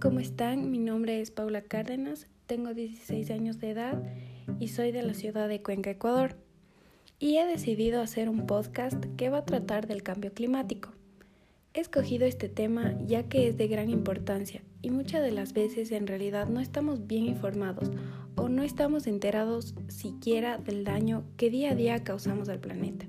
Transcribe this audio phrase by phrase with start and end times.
[0.00, 0.70] ¿cómo están?
[0.70, 4.02] Mi nombre es Paula Cárdenas, tengo 16 años de edad
[4.58, 6.36] y soy de la ciudad de Cuenca, Ecuador.
[7.18, 10.90] Y he decidido hacer un podcast que va a tratar del cambio climático.
[11.74, 15.90] He escogido este tema ya que es de gran importancia y muchas de las veces
[15.92, 17.90] en realidad no estamos bien informados
[18.36, 23.06] o no estamos enterados siquiera del daño que día a día causamos al planeta.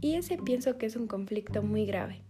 [0.00, 2.22] Y ese pienso que es un conflicto muy grave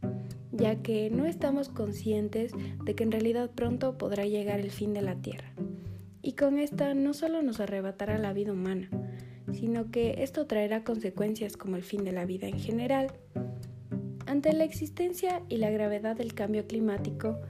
[0.61, 2.53] ya que no estamos conscientes
[2.85, 5.53] de que en realidad pronto podrá llegar el fin de la Tierra.
[6.23, 8.91] Y con esta no solo nos arrebatará la vida humana,
[9.53, 13.11] sino que esto traerá consecuencias como el fin de la vida en general.
[14.27, 17.41] Ante la existencia y la gravedad del cambio climático,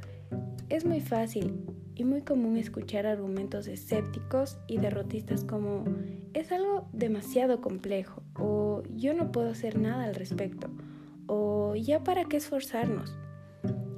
[0.69, 1.65] es muy fácil
[1.97, 5.85] y muy común escuchar argumentos escépticos y derrotistas como
[6.33, 10.71] es algo demasiado complejo o yo no puedo hacer nada al respecto
[11.33, 13.17] o ya para qué esforzarnos.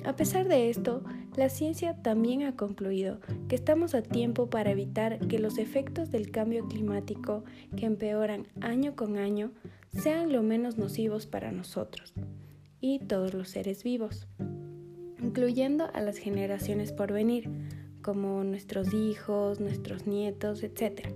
[0.04, 1.02] A pesar de esto,
[1.34, 6.30] la ciencia también ha concluido que estamos a tiempo para evitar que los efectos del
[6.30, 9.52] cambio climático que empeoran año con año
[9.96, 12.12] sean lo menos nocivos para nosotros
[12.82, 14.26] y todos los seres vivos,
[15.22, 17.48] incluyendo a las generaciones por venir,
[18.02, 21.08] como nuestros hijos, nuestros nietos, etc.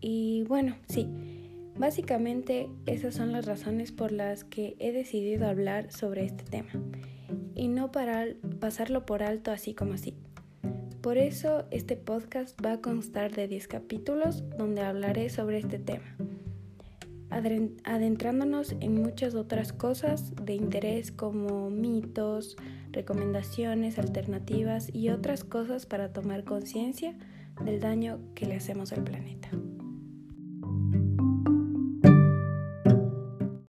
[0.00, 1.35] Y bueno, sí,
[1.78, 6.70] Básicamente esas son las razones por las que he decidido hablar sobre este tema
[7.54, 8.26] y no para
[8.60, 10.14] pasarlo por alto así como así.
[11.02, 16.16] Por eso este podcast va a constar de 10 capítulos donde hablaré sobre este tema,
[17.84, 22.56] adentrándonos en muchas otras cosas de interés como mitos,
[22.90, 27.16] recomendaciones, alternativas y otras cosas para tomar conciencia
[27.62, 29.50] del daño que le hacemos al planeta.